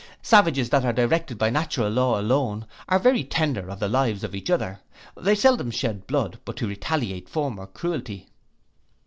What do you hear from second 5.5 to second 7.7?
shed blood but to retaliate former